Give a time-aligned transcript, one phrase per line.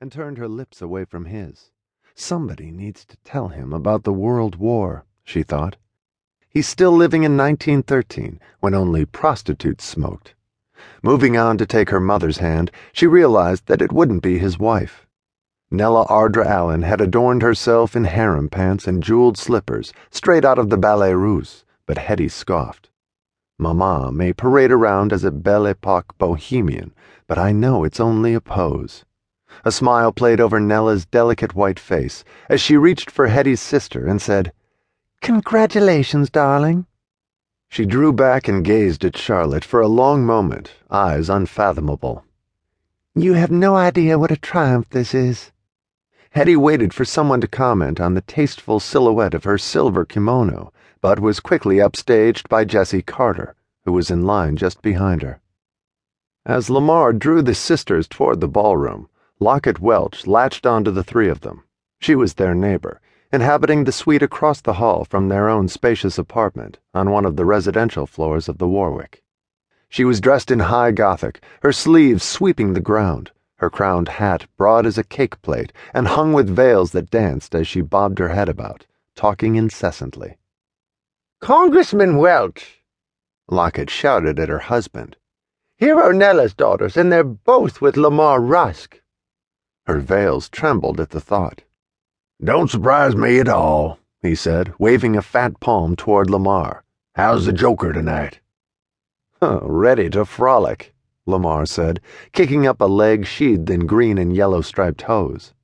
[0.00, 1.70] and turned her lips away from his.
[2.14, 5.76] Somebody needs to tell him about the World War, she thought.
[6.48, 10.34] He's still living in 1913, when only prostitutes smoked.
[11.02, 15.06] Moving on to take her mother's hand, she realized that it wouldn't be his wife.
[15.70, 20.68] Nella Ardra Allen had adorned herself in harem pants and jeweled slippers, straight out of
[20.68, 22.90] the Ballet Russe, but Hetty scoffed.
[23.58, 26.94] Mama may parade around as a Belle Epoque bohemian,
[27.26, 29.06] but I know it's only a pose.
[29.64, 34.20] A smile played over Nella's delicate white face as she reached for Hetty's sister and
[34.20, 34.52] said,
[35.22, 36.86] Congratulations, darling.
[37.68, 42.24] She drew back and gazed at Charlotte for a long moment, eyes unfathomable.
[43.14, 45.52] You have no idea what a triumph this is.
[46.30, 50.70] Hetty waited for someone to comment on the tasteful silhouette of her silver kimono,
[51.00, 53.54] but was quickly upstaged by Jessie Carter,
[53.86, 55.40] who was in line just behind her.
[56.44, 61.42] As Lamar drew the sisters toward the ballroom, Lockett Welch latched onto the three of
[61.42, 61.64] them.
[62.00, 66.78] She was their neighbor, inhabiting the suite across the hall from their own spacious apartment
[66.94, 69.22] on one of the residential floors of the Warwick.
[69.90, 74.86] She was dressed in high Gothic, her sleeves sweeping the ground, her crowned hat broad
[74.86, 78.48] as a cake plate and hung with veils that danced as she bobbed her head
[78.48, 80.38] about, talking incessantly.
[81.40, 82.82] Congressman Welch,
[83.48, 85.18] Lockett shouted at her husband.
[85.76, 89.02] Here are Nella's daughters, and they're both with Lamar Rusk.
[89.86, 91.62] Her veils trembled at the thought.
[92.42, 96.82] Don't surprise me at all, he said, waving a fat palm toward Lamar.
[97.14, 98.40] How's the Joker tonight?
[99.40, 100.92] Huh, ready to frolic,
[101.24, 102.00] Lamar said,
[102.32, 105.54] kicking up a leg sheathed in green and yellow striped hose.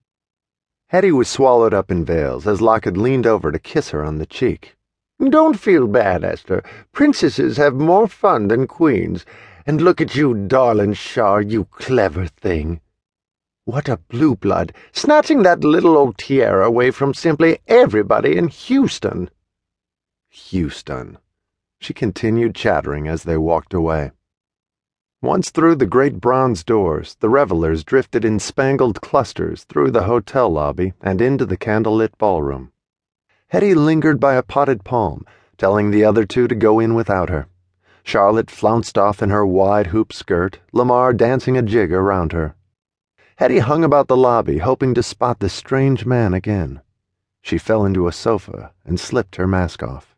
[0.89, 4.27] Hetty was swallowed up in veils as Lockett leaned over to kiss her on the
[4.27, 4.77] cheek.
[5.19, 6.63] Don't feel bad, Esther.
[6.93, 9.25] Princesses have more fun than queens.
[9.67, 12.81] And look at you, darling Char, you clever thing.
[13.65, 19.31] What a blue blood, snatching that little old tiara away from simply everybody in Houston.
[20.31, 21.19] Houston.
[21.79, 24.11] She continued chattering as they walked away.
[25.21, 30.51] Once through the great bronze doors, the revelers drifted in spangled clusters through the hotel
[30.51, 32.73] lobby and into the candlelit ballroom.
[33.47, 35.25] Hetty lingered by a potted palm,
[35.57, 37.47] telling the other two to go in without her.
[38.03, 42.57] Charlotte flounced off in her wide hoop skirt, Lamar dancing a jig around her.
[43.37, 46.83] Hetty hung about the lobby, hoping to spot the strange man again.
[47.41, 50.15] She fell into a sofa and slipped her mask off.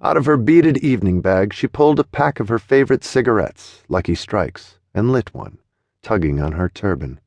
[0.00, 4.14] Out of her beaded evening bag, she pulled a pack of her favorite cigarettes, Lucky
[4.14, 5.58] Strikes, and lit one,
[6.02, 7.20] tugging on her turban.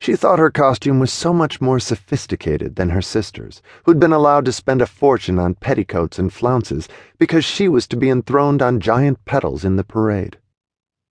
[0.00, 4.44] She thought her costume was so much more sophisticated than her sister's, who'd been allowed
[4.46, 8.80] to spend a fortune on petticoats and flounces because she was to be enthroned on
[8.80, 10.38] giant petals in the parade.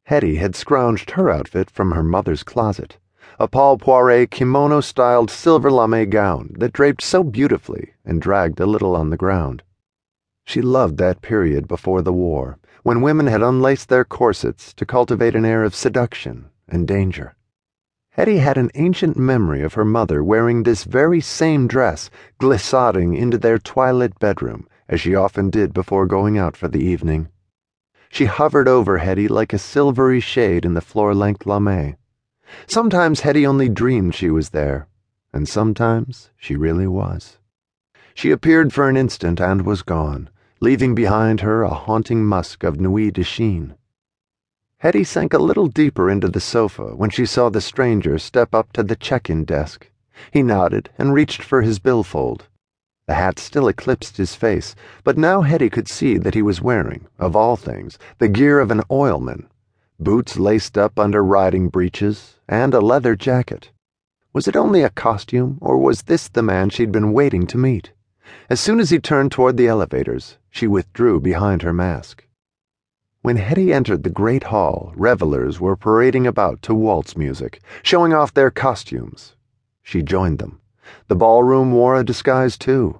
[0.04, 2.98] Hetty had scrounged her outfit from her mother's closet
[3.42, 8.68] a Paul Poiret kimono styled silver lame gown that draped so beautifully and dragged a
[8.68, 9.64] little on the ground.
[10.46, 15.34] She loved that period before the war, when women had unlaced their corsets to cultivate
[15.34, 17.34] an air of seduction and danger.
[18.12, 23.40] Hetty had an ancient memory of her mother wearing this very same dress, glissading into
[23.40, 27.30] their twilit bedroom, as she often did before going out for the evening.
[28.08, 31.96] She hovered over Hetty like a silvery shade in the floor length lame.
[32.68, 34.88] Sometimes Hetty only dreamed she was there,
[35.34, 37.38] and sometimes she really was.
[38.14, 40.30] She appeared for an instant and was gone,
[40.60, 43.76] leaving behind her a haunting musk of Nuit de Chine.
[44.80, 48.74] Hetty sank a little deeper into the sofa when she saw the stranger step up
[48.74, 49.90] to the check-in desk.
[50.32, 52.48] He nodded and reached for his billfold.
[53.08, 57.08] The hat still eclipsed his face, but now Hetty could see that he was wearing,
[57.18, 59.48] of all things, the gear of an oilman
[60.02, 63.70] boots laced up under riding breeches, and a leather jacket.
[64.34, 67.92] Was it only a costume, or was this the man she'd been waiting to meet?
[68.50, 72.26] As soon as he turned toward the elevators, she withdrew behind her mask.
[73.22, 78.34] When Hetty entered the great hall, revelers were parading about to waltz music, showing off
[78.34, 79.36] their costumes.
[79.84, 80.62] She joined them.
[81.10, 83.00] The ballroom wore a disguise, too.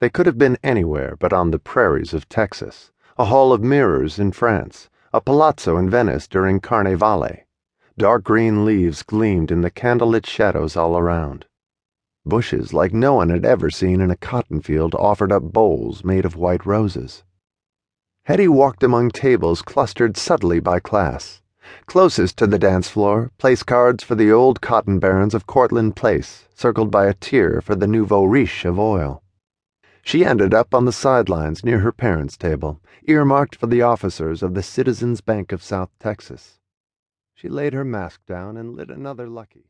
[0.00, 4.18] They could have been anywhere but on the prairies of Texas, a hall of mirrors
[4.18, 7.44] in France, a palazzo in Venice during Carnevale.
[7.98, 11.46] Dark green leaves gleamed in the candlelit shadows all around.
[12.24, 16.24] Bushes like no one had ever seen in a cotton field offered up bowls made
[16.24, 17.24] of white roses.
[18.22, 21.42] Hetty walked among tables clustered subtly by class.
[21.86, 26.46] Closest to the dance floor, place cards for the old cotton barons of Courtlandt Place,
[26.54, 29.24] circled by a tier for the nouveau riche of oil.
[30.02, 34.54] She ended up on the sidelines near her parents' table, earmarked for the officers of
[34.54, 36.58] the Citizens Bank of South Texas.
[37.34, 39.69] She laid her mask down and lit another lucky.